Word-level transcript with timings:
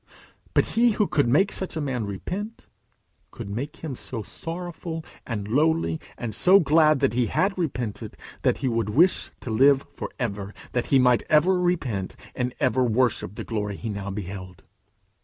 But 0.55 0.65
he 0.73 0.93
who 0.93 1.05
could 1.05 1.27
make 1.27 1.51
such 1.51 1.75
a 1.77 1.79
man 1.79 2.05
repent, 2.07 2.65
could 3.29 3.51
make 3.51 3.75
him 3.83 3.93
so 3.93 4.23
sorrowful 4.23 5.05
and 5.27 5.47
lowly, 5.47 5.99
and 6.17 6.33
so 6.33 6.59
glad 6.59 7.01
that 7.01 7.13
he 7.13 7.27
had 7.27 7.55
repented, 7.55 8.17
that 8.41 8.57
he 8.65 8.67
would 8.67 8.89
wish 8.89 9.29
to 9.41 9.51
live 9.51 9.85
ever 10.17 10.55
that 10.71 10.87
he 10.87 10.97
might 10.97 11.21
ever 11.29 11.59
repent 11.61 12.15
and 12.33 12.55
ever 12.59 12.83
worship 12.83 13.35
the 13.35 13.43
glory 13.43 13.75
he 13.77 13.89
now 13.89 14.09
beheld. 14.09 14.63